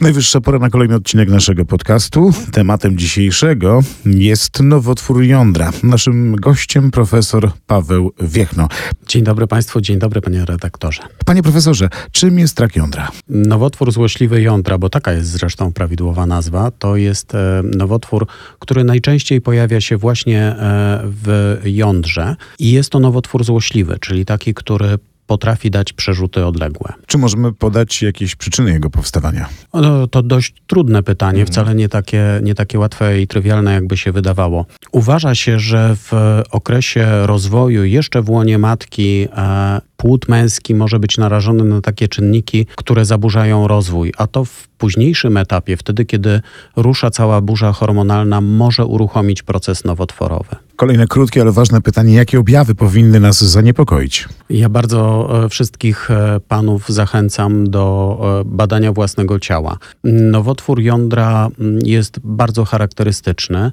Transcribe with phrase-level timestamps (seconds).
[0.00, 2.30] Najwyższa pora na kolejny odcinek naszego podcastu.
[2.52, 5.72] Tematem dzisiejszego jest nowotwór jądra.
[5.82, 8.68] Naszym gościem profesor Paweł Wiechno.
[9.08, 11.02] Dzień dobry Państwu, dzień dobry Panie redaktorze.
[11.26, 13.10] Panie profesorze, czym jest rak jądra?
[13.28, 18.26] Nowotwór złośliwy jądra, bo taka jest zresztą prawidłowa nazwa, to jest e, nowotwór,
[18.58, 24.54] który najczęściej pojawia się właśnie e, w jądrze i jest to nowotwór złośliwy, czyli taki,
[24.54, 26.92] który potrafi dać przerzuty odległe.
[27.06, 29.48] Czy możemy podać jakieś przyczyny jego powstawania?
[29.74, 31.46] No, to dość trudne pytanie, mhm.
[31.46, 34.66] wcale nie takie, nie takie łatwe i trywialne, jakby się wydawało.
[34.92, 36.12] Uważa się, że w
[36.50, 42.66] okresie rozwoju, jeszcze w łonie matki, e, płód męski może być narażony na takie czynniki,
[42.76, 46.40] które zaburzają rozwój, a to w późniejszym etapie, wtedy kiedy
[46.76, 50.56] rusza cała burza hormonalna, może uruchomić proces nowotworowy.
[50.76, 54.28] Kolejne krótkie, ale ważne pytanie: jakie objawy powinny nas zaniepokoić?
[54.50, 59.78] Ja bardzo e, wszystkich e, panów zachęcam do e, badania własnego ciała.
[60.04, 63.72] Nowotwór jądra mm, jest bardzo charakterystyczny.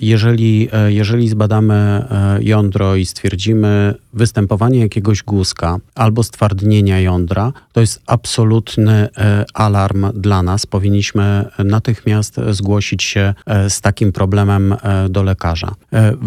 [0.00, 2.04] Jeżeli, jeżeli zbadamy
[2.40, 9.08] jądro i stwierdzimy występowanie jakiegoś guzka albo stwardnienia jądra, to jest absolutny
[9.54, 10.66] alarm dla nas.
[10.66, 13.34] Powinniśmy natychmiast zgłosić się
[13.68, 14.74] z takim problemem
[15.08, 15.74] do lekarza.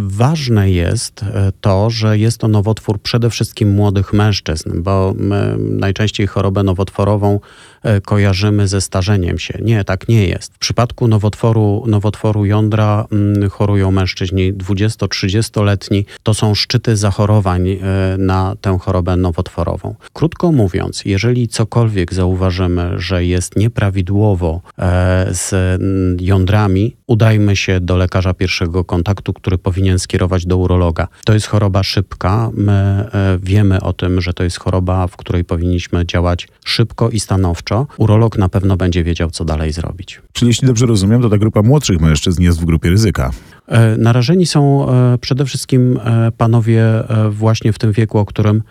[0.10, 5.16] Ważne jest e, to, że jest to nowotwór przede wszystkim młodych mężczyzn, bo
[5.58, 7.40] najczęściej chorobę nowotworową
[7.84, 9.60] e, kojarzymy ze starzeniem się.
[9.62, 10.54] Nie, tak nie jest.
[10.54, 16.06] W przypadku nowotworu, nowotworu jądra mm, chorują mężczyźni 20-30-letni.
[16.24, 17.78] To są szczyty zachorowań e,
[18.18, 19.96] na tę chorobę nowotworową.
[20.14, 24.62] Krótko mówiąc, jeżeli cokolwiek zauważymy, że jest nieprawidłowo
[25.32, 25.54] z
[26.22, 31.08] jądrami, udajmy się do lekarza pierwszego kontaktu, który powinien skierować do urologa.
[31.26, 32.50] To jest choroba szybka.
[32.54, 37.20] My e, wiemy o tym, że to jest choroba, w której powinniśmy działać szybko i
[37.20, 37.88] stanowczo.
[37.98, 40.22] Urolog na pewno będzie wiedział, co dalej zrobić.
[40.34, 43.32] Czyli jeśli dobrze rozumiem, to ta grupa młodszych mężczyzn jest w grupie ryzyka.
[43.68, 46.00] E, narażeni są e, przede wszystkim
[46.38, 46.84] panowie
[47.30, 48.64] właśnie w tym wieku, o którym,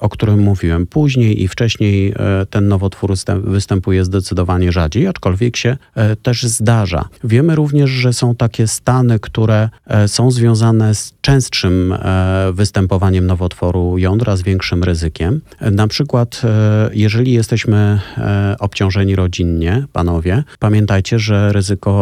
[0.00, 0.86] o którym mówiłem.
[0.86, 2.14] Później i wcześniej
[2.50, 3.14] ten nowotwór
[3.44, 5.76] występuje zdecydowanie rzadziej, aczkolwiek się
[6.22, 7.08] też zdarza.
[7.24, 9.68] Wiemy również, że są takie stany, które
[10.06, 15.40] są związane z częstszym e, występowaniem nowotworu jądra, z większym ryzykiem.
[15.60, 21.94] Na przykład, e, jeżeli jesteśmy e, obciążeni rodzinnie, panowie, pamiętajcie, że ryzyko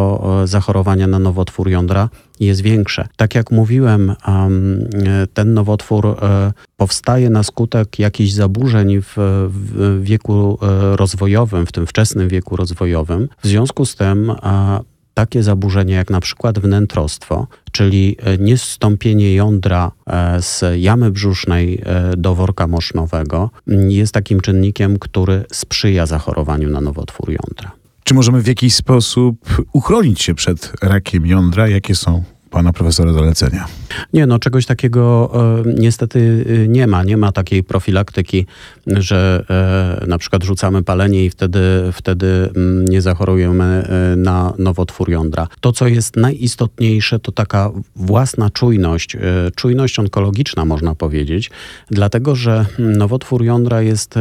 [0.44, 2.08] zachorowania na nowotwór jądra
[2.40, 3.08] jest większe.
[3.16, 4.14] Tak jak mówiłem,
[5.34, 6.16] ten nowotwór
[6.76, 7.61] powstaje na skutek
[7.98, 9.48] jakichś zaburzeń w
[10.00, 10.58] wieku
[10.96, 13.28] rozwojowym, w tym wczesnym wieku rozwojowym.
[13.42, 14.32] W związku z tym
[15.14, 22.16] takie zaburzenia jak na przykład wnętrostwo, czyli e, niestąpienie jądra e, z jamy brzusznej e,
[22.16, 27.72] do worka mosznowego, jest takim czynnikiem, który sprzyja zachorowaniu na nowotwór jądra.
[28.04, 29.36] Czy możemy w jakiś sposób
[29.72, 31.68] uchronić się przed rakiem jądra?
[31.68, 33.66] Jakie są pana profesora zalecenia?
[34.12, 37.04] Nie, no czegoś takiego e, niestety e, nie ma.
[37.04, 38.46] Nie ma takiej profilaktyki,
[38.86, 39.44] że
[40.02, 41.60] e, na przykład rzucamy palenie i wtedy,
[41.92, 45.48] wtedy mm, nie zachorujemy e, na nowotwór jądra.
[45.60, 49.20] To, co jest najistotniejsze, to taka własna czujność, e,
[49.56, 51.50] czujność onkologiczna można powiedzieć,
[51.90, 54.14] dlatego że nowotwór jądra jest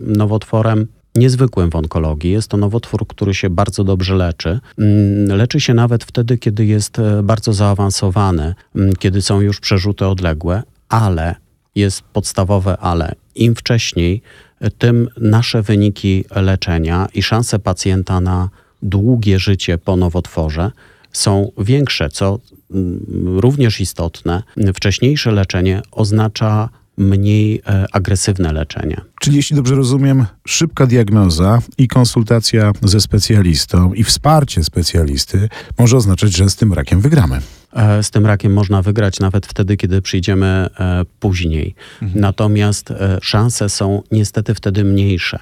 [0.00, 2.30] nowotworem niezwykłym w onkologii.
[2.30, 4.60] Jest to nowotwór, który się bardzo dobrze leczy.
[4.78, 10.06] Mm, leczy się nawet wtedy, kiedy jest e, bardzo zaawansowany, mm, kiedy są już przerzuty
[10.06, 11.34] odległe, ale
[11.74, 13.14] jest podstawowe ale.
[13.34, 14.22] Im wcześniej,
[14.60, 18.48] e, tym nasze wyniki leczenia i szanse pacjenta na
[18.82, 20.70] długie życie po nowotworze
[21.12, 22.38] są większe, co
[22.70, 24.42] mm, również istotne.
[24.74, 29.00] Wcześniejsze leczenie oznacza mniej e, agresywne leczenie.
[29.20, 35.48] Czyli jeśli dobrze rozumiem, szybka diagnoza i konsultacja ze specjalistą i wsparcie specjalisty
[35.78, 37.40] może oznaczać, że z tym rakiem wygramy.
[37.72, 41.74] E, z tym rakiem można wygrać nawet wtedy, kiedy przyjdziemy e, później.
[42.02, 42.20] Mhm.
[42.20, 42.92] Natomiast
[43.22, 45.38] szanse są niestety wtedy mniejsze.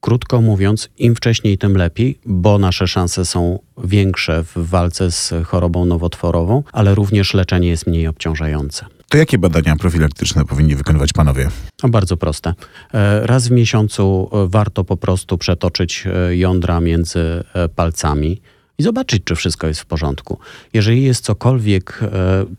[0.00, 5.84] Krótko mówiąc, im wcześniej, tym lepiej, bo nasze szanse są większe w walce z chorobą
[5.84, 8.86] nowotworową, ale również leczenie jest mniej obciążające.
[9.12, 11.48] To jakie badania profilaktyczne powinni wykonywać panowie?
[11.82, 12.54] No bardzo proste.
[12.94, 17.44] E, raz w miesiącu e, warto po prostu przetoczyć e, jądra między
[17.76, 18.40] palcami
[18.78, 20.38] i zobaczyć, czy wszystko jest w porządku.
[20.72, 22.00] Jeżeli jest cokolwiek,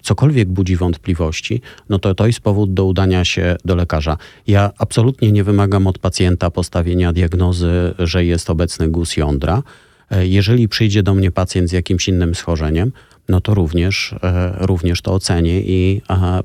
[0.02, 4.18] cokolwiek budzi wątpliwości, no to to jest powód do udania się do lekarza.
[4.48, 9.64] Ja absolutnie nie wymagam od pacjenta postawienia diagnozy, że jest obecny guz jądra.
[10.22, 12.92] Jeżeli przyjdzie do mnie pacjent z jakimś innym schorzeniem,
[13.30, 16.02] no to również, e, również to ocenię i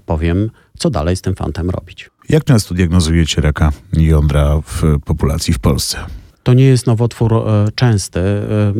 [0.06, 2.10] powiem, co dalej z tym fantem robić.
[2.28, 5.98] Jak często diagnozujecie raka jądra w populacji w Polsce?
[6.42, 7.34] To nie jest nowotwór
[7.74, 8.20] częsty.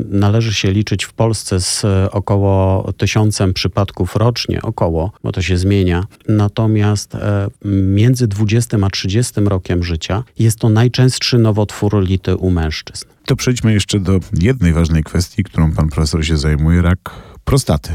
[0.08, 6.04] Należy się liczyć w Polsce z około tysiącem przypadków rocznie, około, bo to się zmienia.
[6.28, 7.16] Natomiast
[7.64, 13.04] między 20 a 30 rokiem życia jest to najczęstszy nowotwór lity u mężczyzn.
[13.26, 17.10] To przejdźmy jeszcze do jednej ważnej kwestii, którą pan profesor się zajmuje, rak
[17.48, 17.92] prostaty.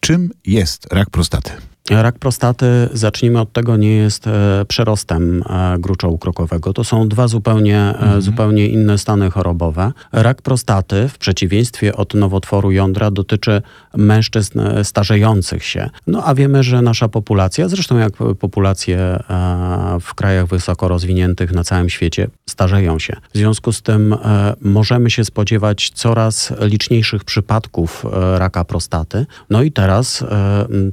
[0.00, 1.50] Czym jest rak prostaty?
[1.90, 6.72] Rak prostaty, zacznijmy od tego, nie jest e, przerostem e, gruczołu krokowego.
[6.72, 8.22] To są dwa zupełnie, e, mhm.
[8.22, 9.92] zupełnie inne stany chorobowe.
[10.12, 13.62] Rak prostaty, w przeciwieństwie od nowotworu jądra, dotyczy
[13.96, 15.90] mężczyzn starzejących się.
[16.06, 19.18] No a wiemy, że nasza populacja, zresztą jak populacje
[20.00, 23.16] w krajach wysoko rozwiniętych na całym świecie, starzeją się.
[23.34, 24.16] W związku z tym
[24.60, 28.04] możemy się spodziewać coraz liczniejszych przypadków
[28.38, 29.26] raka prostaty.
[29.50, 30.24] No i teraz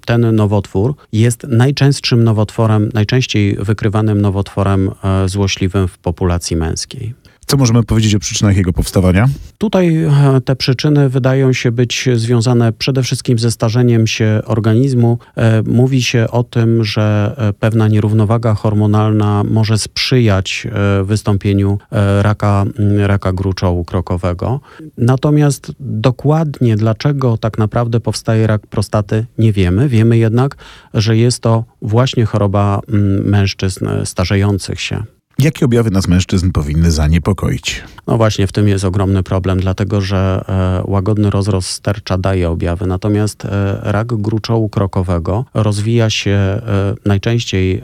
[0.06, 7.14] ten nowotwór jest najczęstszym nowotworem, najczęściej wykrywanym nowotworem e, złośliwym w populacji męskiej.
[7.48, 9.28] Co możemy powiedzieć o przyczynach jego powstawania?
[9.58, 10.12] Tutaj e,
[10.46, 15.18] te przyczyny wydają się być związane przede wszystkim ze starzeniem się organizmu.
[15.36, 20.68] E, mówi się o tym, że e, pewna nierównowaga hormonalna może sprzyjać
[21.04, 21.78] wystąpieniu
[22.22, 22.66] raka,
[22.98, 24.60] raka gruczołu krokowego.
[24.98, 29.90] Natomiast dokładnie dlaczego tak naprawdę powstaje rak prostaty nie wiemy.
[29.90, 30.56] Wiemy jednak,
[30.94, 32.82] że jest to właśnie choroba
[33.24, 35.17] mężczyzn starzejących się.
[35.40, 37.84] Jakie objawy nas mężczyzn powinny zaniepokoić?
[38.08, 42.88] No właśnie, w tym jest ogromny problem, dlatego że e, łagodny rozrost stercza daje objawy,
[42.88, 46.62] natomiast e, rak gruczołu krokowego rozwija się e,
[47.06, 47.82] najczęściej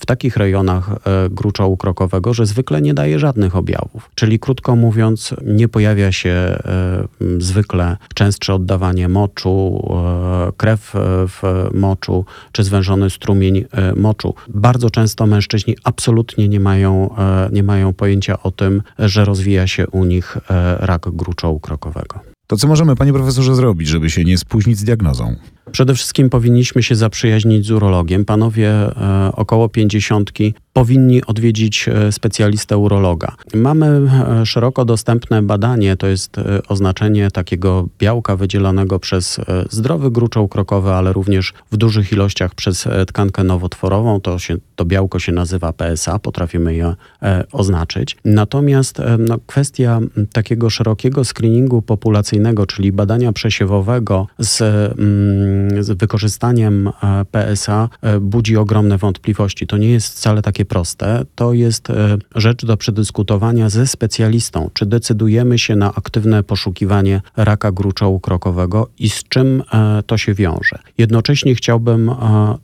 [0.00, 0.90] w takich rejonach
[1.30, 4.10] gruczołu krokowego, że zwykle nie daje żadnych objawów.
[4.14, 6.58] Czyli krótko mówiąc, nie pojawia się
[7.38, 9.88] zwykle częstsze oddawanie moczu,
[10.56, 10.92] krew
[11.28, 13.64] w moczu czy zwężony strumień
[13.96, 14.34] moczu.
[14.48, 19.66] Bardzo często mężczyźni absolutnie nie mają mają, e, nie mają pojęcia o tym, że rozwija
[19.66, 22.20] się u nich e, rak gruczołu krokowego.
[22.46, 25.36] To co możemy, panie profesorze, zrobić, żeby się nie spóźnić z diagnozą?
[25.72, 28.24] Przede wszystkim powinniśmy się zaprzyjaźnić z urologiem.
[28.24, 33.32] Panowie e, około pięćdziesiątki powinni odwiedzić e, specjalistę urologa.
[33.54, 36.36] Mamy e, szeroko dostępne badanie, to jest
[36.68, 39.40] oznaczenie takiego białka wydzielanego przez
[39.70, 44.20] zdrowy gruczoł krokowy, ale również w dużych ilościach przez tkankę nowotworową.
[44.20, 46.94] To, się, to białko się nazywa PSA, potrafimy je
[47.52, 48.16] oznaczyć.
[48.24, 50.00] Natomiast no, kwestia
[50.32, 54.62] takiego szerokiego screeningu populacyjnego, czyli badania przesiewowego z,
[54.98, 56.90] mm, z wykorzystaniem
[57.30, 57.88] PSA
[58.20, 59.66] budzi ogromne wątpliwości.
[59.66, 61.24] To nie jest wcale takie proste.
[61.34, 67.72] To jest e, rzecz do przedyskutowania ze specjalistą, czy decydujemy się na aktywne poszukiwanie raka
[67.72, 70.78] gruczołu krokowego i z czym e, to się wiąże.
[70.98, 72.14] Jednocześnie chciałbym e,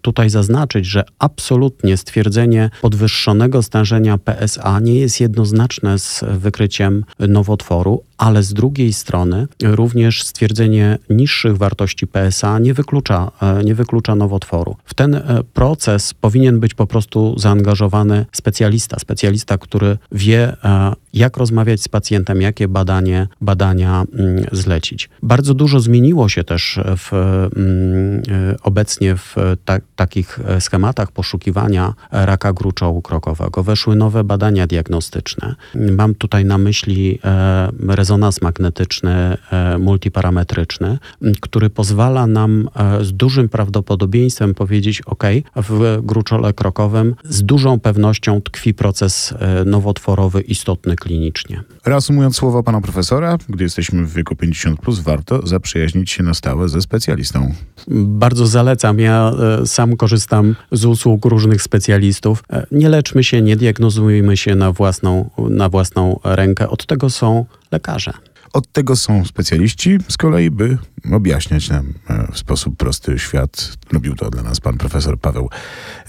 [0.02, 8.42] tutaj zaznaczyć, że absolutnie stwierdzenie podwyższonego stężenia PSA nie jest jednoznaczne z wykryciem nowotworu, ale
[8.42, 13.30] z drugiej strony również stwierdzenie niższych wartości PSA nie wyklucza,
[13.64, 14.76] nie wyklucza nowotworu.
[14.84, 15.20] W ten
[15.54, 22.42] proces powinien być po prostu zaangażowany specjalista, specjalista, który wie, e, jak rozmawiać z pacjentem,
[22.42, 25.08] jakie badanie, badania mm, zlecić.
[25.22, 32.52] Bardzo dużo zmieniło się też w, mm, e, obecnie w ta, takich schematach poszukiwania raka
[32.52, 33.62] gruczołu krokowego.
[33.62, 35.54] Weszły nowe badania diagnostyczne.
[35.74, 39.36] Mam tutaj na myśli e, rezonans magnetyczny
[39.78, 40.98] multiparametryczny,
[41.40, 42.68] który pozwala nam
[43.00, 45.24] z dużym prawdopodobieństwem powiedzieć, OK,
[45.56, 51.62] w gruczole krokowym z dużą pewnością tkwi proces e, nowotworowy istotny klinicznie.
[51.86, 56.68] Reasumując słowa pana profesora, gdy jesteśmy w wieku 50, plus, warto zaprzyjaźnić się na stałe
[56.68, 57.54] ze specjalistą.
[57.88, 58.98] Bardzo zalecam.
[58.98, 59.32] Ja
[59.62, 62.44] e, sam korzystam z usług różnych specjalistów.
[62.50, 66.68] E, nie leczmy się, nie diagnozujmy się na własną, na własną rękę.
[66.68, 68.12] Od tego są lekarze.
[68.52, 70.78] Od tego są specjaliści z kolei, by
[71.12, 71.94] objaśniać nam
[72.32, 73.72] w sposób prosty świat.
[73.92, 75.50] Robił to dla nas pan profesor Paweł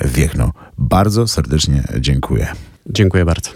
[0.06, 0.54] Wiechno.
[0.78, 2.48] Bardzo serdecznie dziękuję.
[2.90, 3.50] Dziękuję bardzo.